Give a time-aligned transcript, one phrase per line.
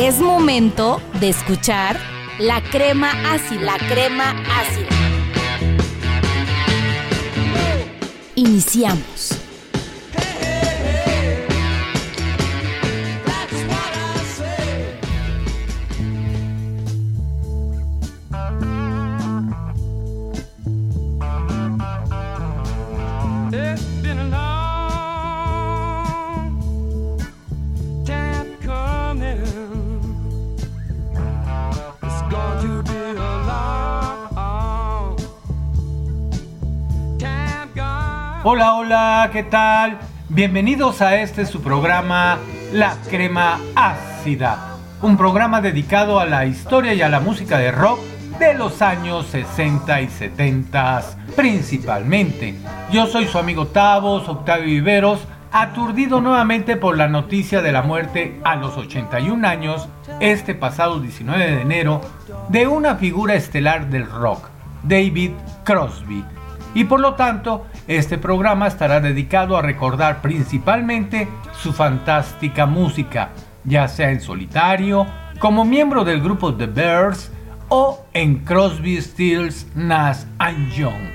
[0.00, 1.98] Es momento de escuchar
[2.38, 4.86] la crema ácida, la crema ácida.
[8.36, 9.32] Iniciamos.
[23.50, 23.97] It's
[38.50, 39.98] Hola, hola, ¿qué tal?
[40.30, 42.38] Bienvenidos a este su programa
[42.72, 48.00] La Crema Ácida, un programa dedicado a la historia y a la música de rock
[48.38, 51.02] de los años 60 y 70
[51.36, 52.54] principalmente.
[52.90, 55.20] Yo soy su amigo Tavos, Octavio Viveros,
[55.52, 61.50] aturdido nuevamente por la noticia de la muerte a los 81 años, este pasado 19
[61.50, 62.00] de enero,
[62.48, 64.48] de una figura estelar del rock,
[64.84, 65.32] David
[65.64, 66.24] Crosby.
[66.74, 73.30] Y por lo tanto, este programa estará dedicado a recordar principalmente su fantástica música,
[73.64, 75.06] ya sea en solitario,
[75.38, 77.30] como miembro del grupo The Bears
[77.68, 81.10] o en Crosby, Stills, Nash and Young,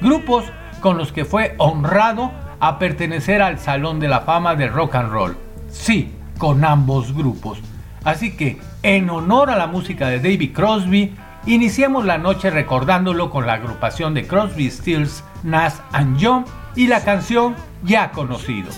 [0.00, 0.44] grupos
[0.80, 5.10] con los que fue honrado a pertenecer al Salón de la Fama del Rock and
[5.10, 5.36] Roll.
[5.70, 7.60] Sí, con ambos grupos.
[8.04, 11.14] Así que, en honor a la música de David Crosby,
[11.46, 16.44] iniciemos la noche recordándolo con la agrupación de Crosby, Stills, Nash and Young
[16.74, 18.70] y la canción ya conocido.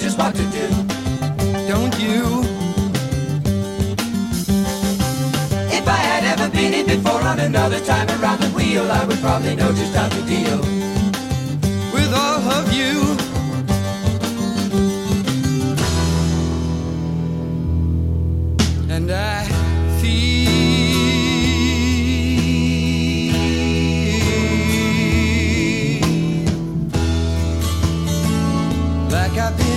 [0.00, 0.68] Just what to do.
[1.66, 2.42] Don't you?
[5.70, 9.18] If I had ever been it before, on another time around the wheel, I would
[9.18, 10.60] probably know just how to deal.
[11.92, 13.16] With all of you.
[18.90, 19.44] And I
[20.00, 20.48] feel
[29.10, 29.67] like I've been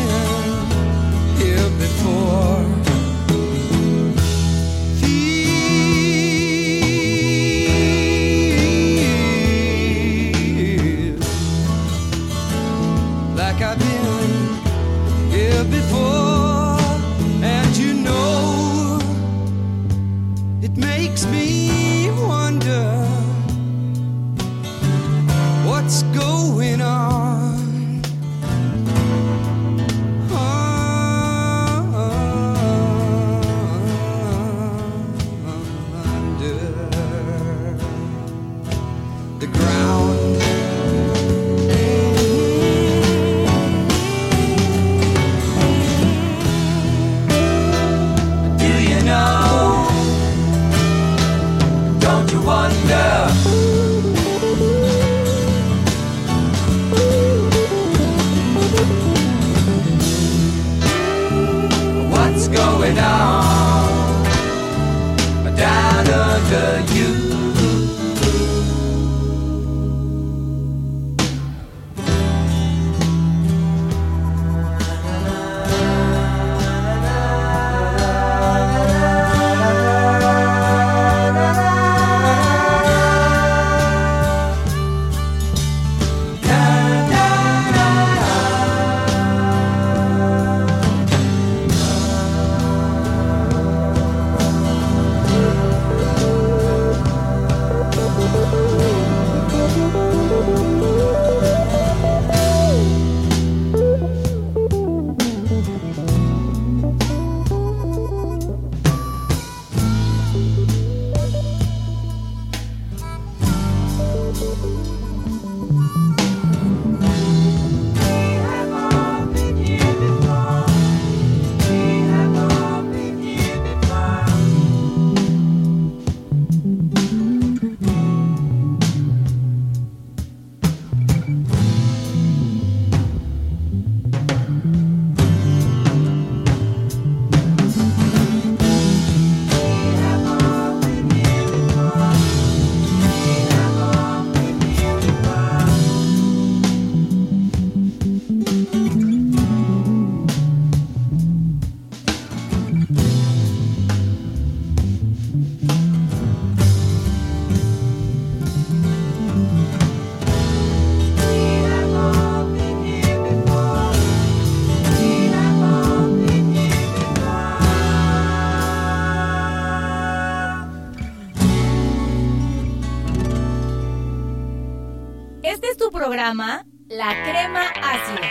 [176.33, 178.29] La Crema Ácida.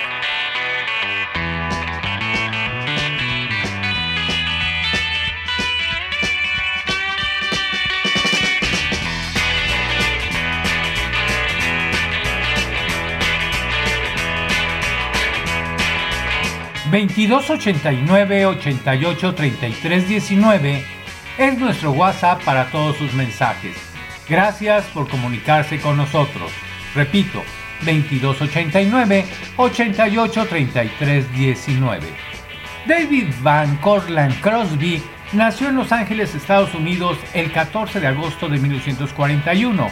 [16.90, 20.84] ...2289 88 33 19
[21.36, 23.76] es nuestro WhatsApp para todos sus mensajes.
[24.26, 26.50] Gracias por comunicarse con nosotros.
[26.94, 27.42] Repito,
[27.84, 29.24] 2289
[29.56, 32.06] 88 33 19.
[32.86, 38.58] David Van Cortlandt Crosby nació en Los Ángeles, Estados Unidos, el 14 de agosto de
[38.58, 39.88] 1941.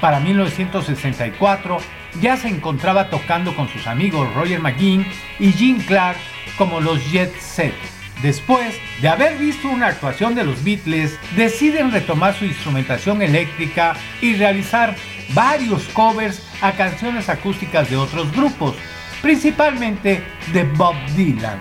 [0.00, 1.78] Para 1964
[2.20, 5.06] ya se encontraba tocando con sus amigos Roger McGuinn
[5.38, 6.18] y Gene Clark
[6.56, 7.74] como los Jet Set.
[8.22, 14.34] Después de haber visto una actuación de los Beatles, deciden retomar su instrumentación eléctrica y
[14.34, 14.94] realizar
[15.34, 18.76] varios covers a canciones acústicas de otros grupos,
[19.22, 20.22] principalmente
[20.52, 21.60] de Bob Dylan.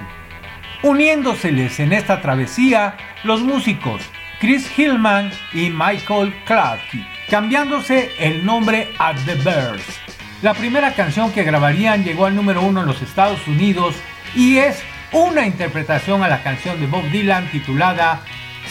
[0.84, 4.02] Uniéndoseles en esta travesía los músicos
[4.40, 6.82] Chris Hillman y Michael Clark,
[7.30, 10.00] cambiándose el nombre a The Birds.
[10.42, 13.96] La primera canción que grabarían llegó al número uno en los Estados Unidos
[14.34, 14.82] y es
[15.12, 18.22] una interpretación a la canción de Bob Dylan titulada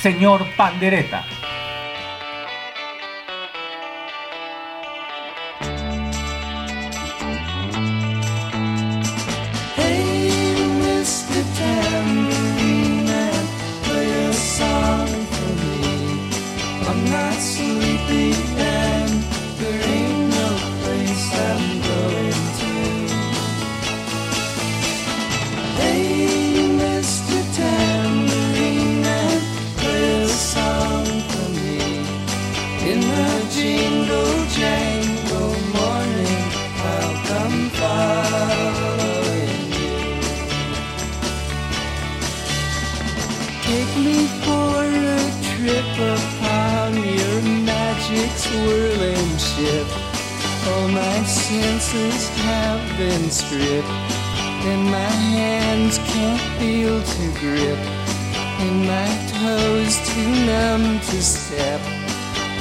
[0.01, 1.25] Señor Pandereta.
[48.59, 49.87] Swirling ship.
[50.69, 53.89] All my senses have been stripped,
[54.69, 57.79] and my hands can't feel to grip,
[58.65, 61.81] and my toes too numb to step.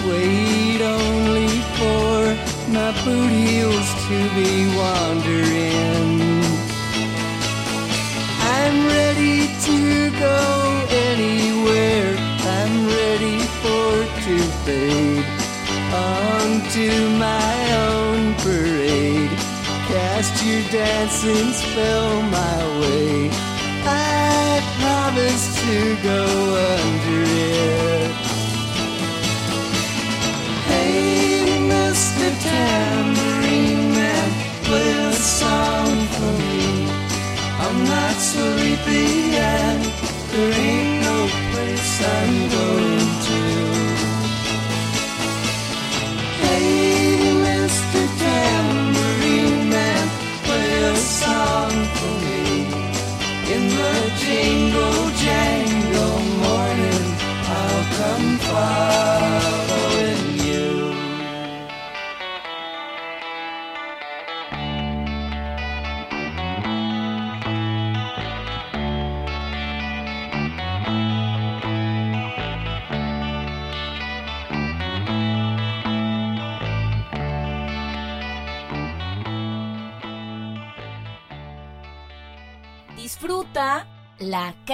[0.05, 2.17] Wait only for
[2.71, 6.21] my boot heels to be wandering.
[8.55, 10.39] I'm ready to go
[11.09, 12.15] anywhere.
[12.55, 13.87] I'm ready for
[14.23, 15.36] to fade
[15.93, 19.31] onto my own parade.
[19.87, 23.29] Cast your dancing spell my way.
[23.83, 26.23] I promise to go
[26.75, 28.11] under it.
[30.71, 32.27] Hey, Mr.
[32.43, 34.29] Tambourine Man,
[34.63, 36.87] play a song for me.
[37.63, 39.83] I'm not sleepy and
[40.31, 40.86] there ain't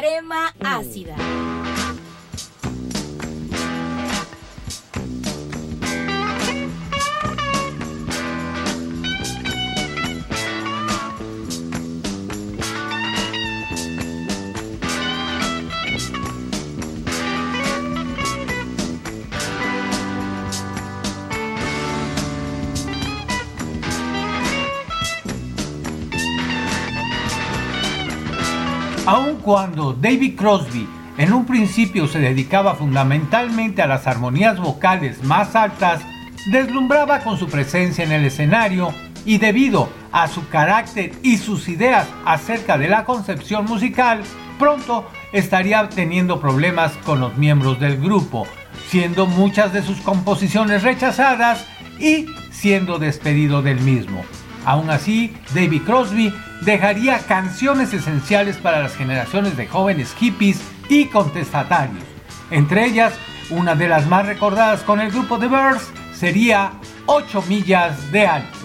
[0.03, 1.32] crema ácida.
[29.05, 35.57] Aun cuando David Crosby en un principio se dedicaba fundamentalmente a las armonías vocales más
[35.57, 36.01] altas,
[36.51, 38.93] deslumbraba con su presencia en el escenario
[39.25, 44.21] y debido a su carácter y sus ideas acerca de la concepción musical,
[44.57, 48.47] pronto estaría teniendo problemas con los miembros del grupo,
[48.87, 51.65] siendo muchas de sus composiciones rechazadas
[51.99, 54.23] y siendo despedido del mismo.
[54.65, 62.03] Aún así, David Crosby dejaría canciones esenciales para las generaciones de jóvenes hippies y contestatarios.
[62.49, 63.13] Entre ellas,
[63.49, 66.73] una de las más recordadas con el grupo The Birds sería
[67.05, 68.57] 8 millas de alto.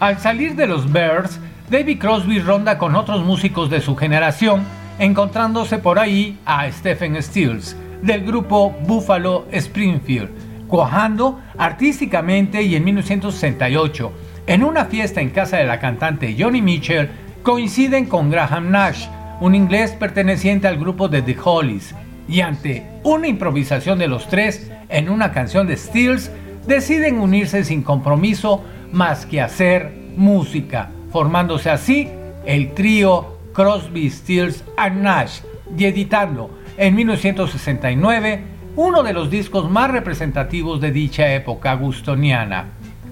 [0.00, 1.40] Al salir de los Bears,
[1.70, 4.62] David Crosby ronda con otros músicos de su generación,
[5.00, 10.28] encontrándose por ahí a Stephen Stills, del grupo Buffalo Springfield,
[10.68, 14.12] cuajando artísticamente y en 1968,
[14.46, 17.10] en una fiesta en casa de la cantante Johnny Mitchell,
[17.42, 19.08] coinciden con Graham Nash,
[19.40, 21.96] un inglés perteneciente al grupo de The Hollies,
[22.28, 26.30] y ante una improvisación de los tres en una canción de Stills,
[26.68, 32.08] deciden unirse sin compromiso más que hacer música, formándose así
[32.44, 35.40] el trío Crosby, Stills and Nash
[35.76, 38.42] y editando en 1969
[38.76, 42.66] uno de los discos más representativos de dicha época gustoniana.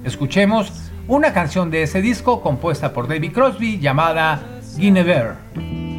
[0.05, 5.96] Escuchemos una canción de ese disco compuesta por David Crosby llamada Guinevere.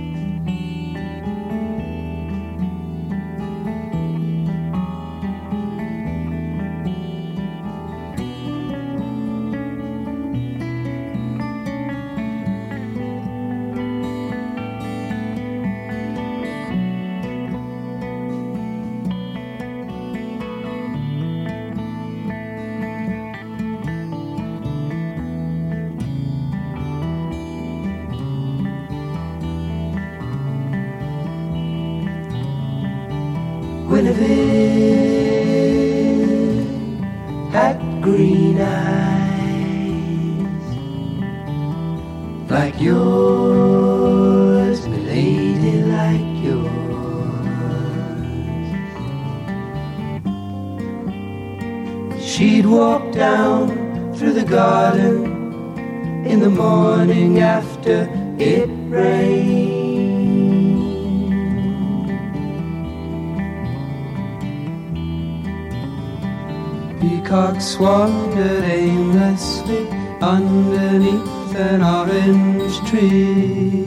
[66.99, 69.87] Peacocks wandered aimlessly
[70.21, 73.83] underneath an orange tree.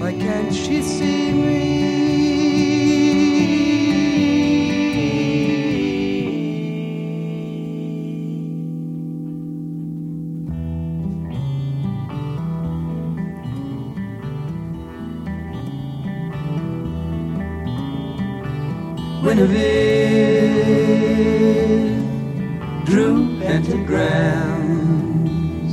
[0.00, 1.25] Why can't she see
[19.36, 20.72] Guinevere
[22.86, 25.72] drew pentagrams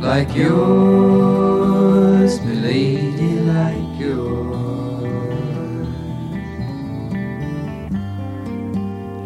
[0.00, 5.88] like yours, milady, like yours.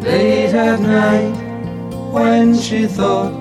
[0.03, 1.37] Late at night,
[2.11, 3.35] when she thought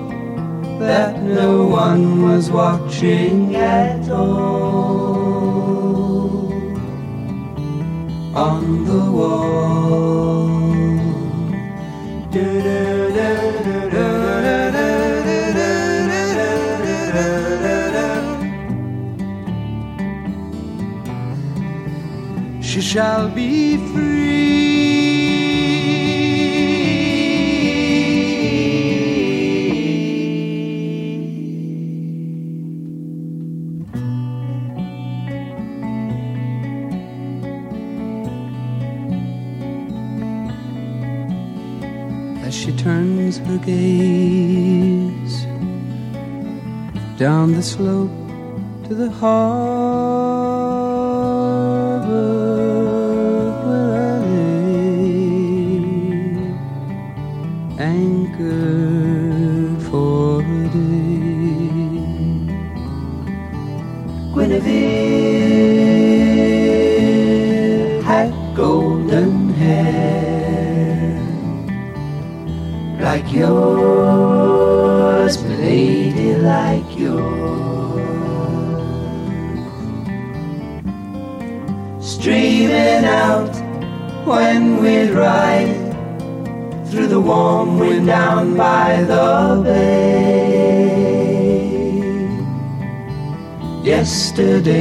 [0.78, 5.53] that no one was watching at all
[8.34, 10.24] on the wall.
[22.60, 24.23] She shall be free.
[43.64, 45.46] Gaze
[47.16, 48.10] down the slope
[48.86, 49.34] to the harbor
[53.64, 55.80] where I lay,
[57.78, 60.84] anchored for a day.
[64.34, 65.53] Guinevere
[73.34, 77.34] yours, lady, like yours.
[82.00, 83.54] Streaming out
[84.24, 85.74] when we'd ride
[86.88, 90.94] through the warm wind down by the bay.
[93.82, 94.72] Yesterday,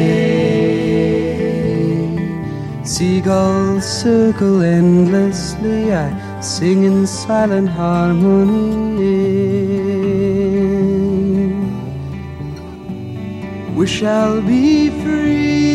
[2.86, 5.92] seagulls circle endlessly.
[5.92, 9.14] I sing in silent harmony.
[13.76, 15.73] We shall be free.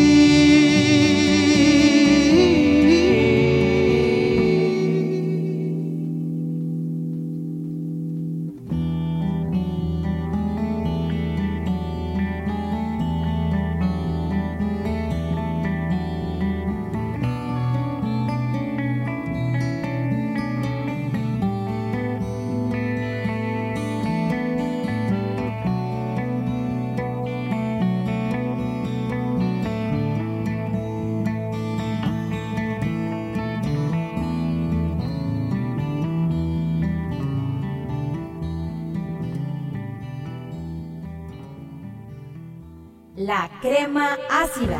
[43.29, 44.79] La crema ácida.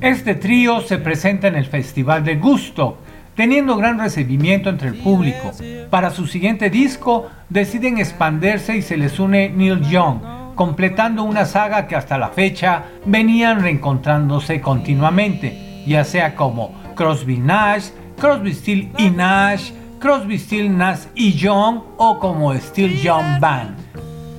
[0.00, 2.96] Este trío se presenta en el Festival de Gusto,
[3.34, 5.52] teniendo gran recibimiento entre el público.
[5.90, 11.86] Para su siguiente disco deciden expandirse y se les une Neil Young, completando una saga
[11.86, 19.10] que hasta la fecha venían reencontrándose continuamente, ya sea como Crosby Nash, Crosby Still y
[19.10, 23.76] Nash, Crosby Still Nash y Young o como Still Young Band.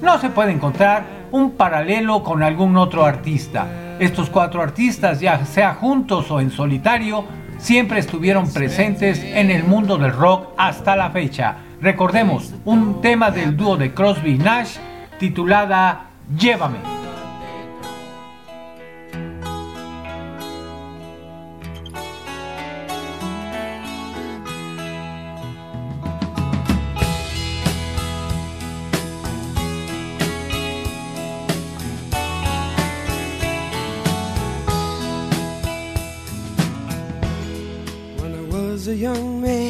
[0.02, 3.68] No se puede encontrar un paralelo con algún otro artista.
[4.00, 7.26] Estos cuatro artistas, ya sea juntos o en solitario,
[7.58, 11.58] siempre estuvieron presentes en el mundo del rock hasta la fecha.
[11.82, 14.78] Recordemos un tema del dúo de Crosby Nash
[15.20, 16.95] titulada Llévame.
[39.06, 39.65] Young man,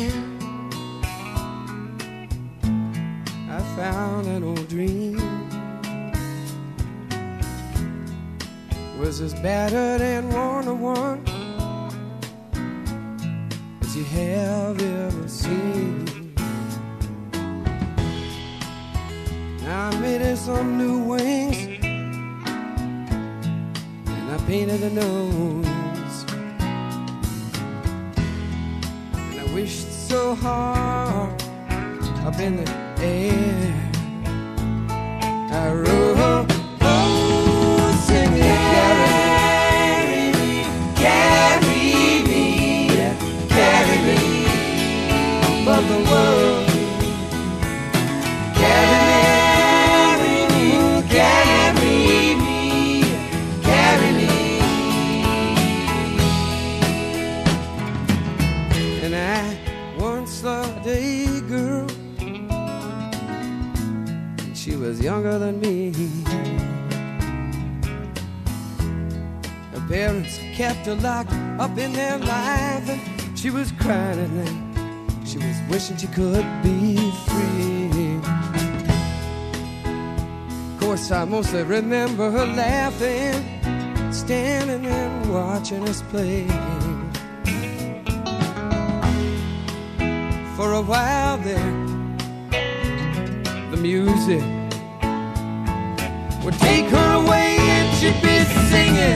[73.45, 75.27] she was crying at night.
[75.27, 76.95] She was wishing she could be
[77.27, 78.19] free.
[80.73, 83.35] Of course, I mostly remember her laughing,
[84.11, 86.47] standing and watching us play.
[90.55, 91.73] For a while there,
[93.69, 94.41] the music
[96.43, 99.14] would take her away and she'd be singing.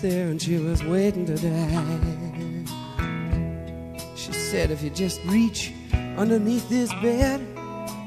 [0.00, 2.64] There and she was waiting to die.
[4.16, 5.72] She said, if you just reach
[6.16, 7.40] underneath this bed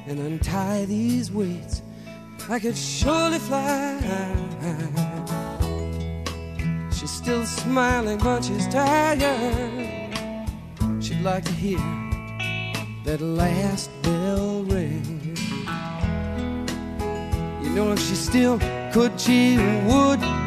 [0.07, 1.81] and untie these weights,
[2.49, 3.99] I could surely fly.
[6.91, 9.19] She's still smiling, but she's tired.
[11.01, 11.79] She'd like to hear
[13.05, 15.35] that last bell ring.
[17.63, 18.59] You know, if she still
[18.91, 20.40] could, she would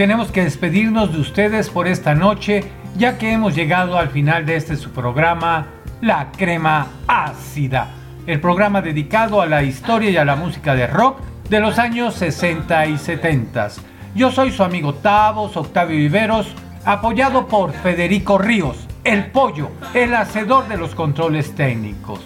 [0.00, 2.64] tenemos que despedirnos de ustedes por esta noche,
[2.96, 5.66] ya que hemos llegado al final de este su programa,
[6.00, 7.90] La Crema Ácida,
[8.26, 12.14] el programa dedicado a la historia y a la música de rock de los años
[12.14, 13.68] 60 y 70.
[14.14, 16.46] Yo soy su amigo Tavos, Octavio Viveros,
[16.86, 22.20] apoyado por Federico Ríos, el pollo, el hacedor de los controles técnicos.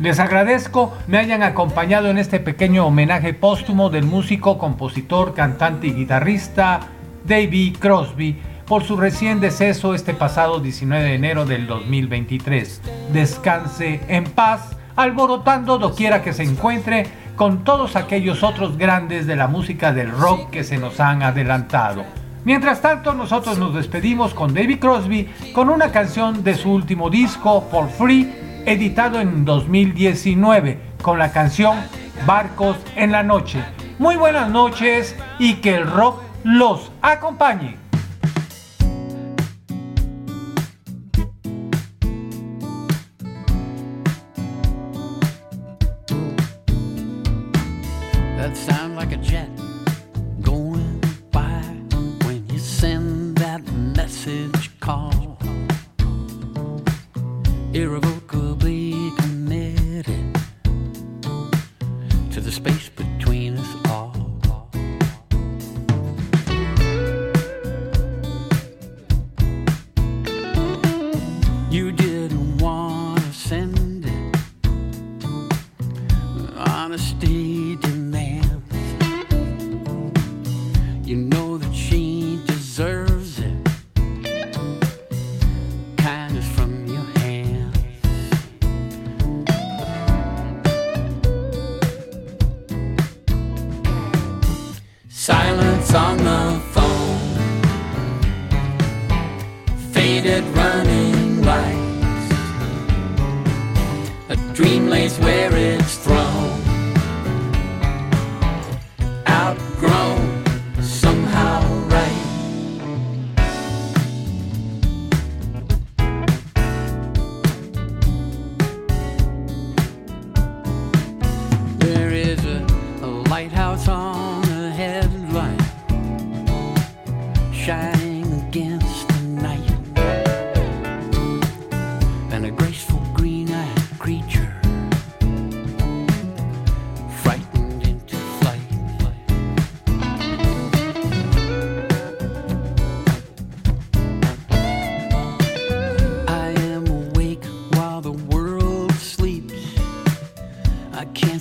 [0.00, 5.92] Les agradezco me hayan acompañado en este pequeño homenaje póstumo del músico, compositor, cantante y
[5.92, 6.80] guitarrista
[7.24, 12.80] David Crosby por su recién deceso este pasado 19 de enero del 2023.
[13.12, 17.06] Descanse en paz, alborotando doquiera que se encuentre
[17.36, 22.04] con todos aquellos otros grandes de la música del rock que se nos han adelantado.
[22.44, 27.66] Mientras tanto, nosotros nos despedimos con David Crosby con una canción de su último disco,
[27.70, 28.32] For Free,
[28.66, 31.78] editado en 2019, con la canción
[32.26, 33.62] Barcos en la Noche.
[33.98, 37.81] Muy buenas noches y que el rock los acompañe.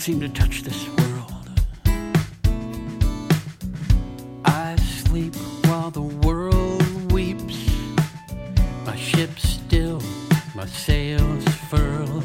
[0.02, 1.50] can't seem to touch this world.
[4.44, 5.36] I sleep
[5.66, 7.70] while the world weeps.
[8.84, 10.02] My ship still,
[10.56, 12.21] my sails furled.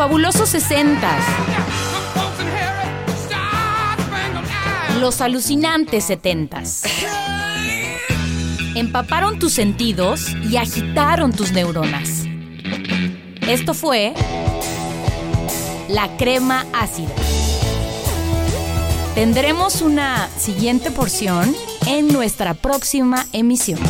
[0.00, 1.02] fabulosos 60s.
[4.98, 6.88] Los alucinantes 70s.
[8.76, 12.24] Empaparon tus sentidos y agitaron tus neuronas.
[13.42, 14.14] Esto fue
[15.90, 17.12] la crema ácida.
[19.14, 21.54] Tendremos una siguiente porción
[21.86, 23.80] en nuestra próxima emisión.